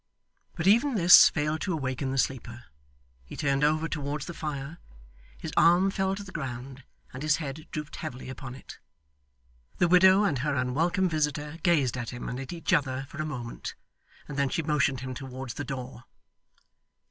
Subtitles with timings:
[0.55, 2.63] But even this failed to awaken the sleeper.
[3.23, 4.79] He turned over towards the fire,
[5.37, 8.79] his arm fell to the ground, and his head drooped heavily upon it.
[9.77, 13.25] The widow and her unwelcome visitor gazed at him and at each other for a
[13.27, 13.75] moment,
[14.27, 16.05] and then she motioned him towards the door.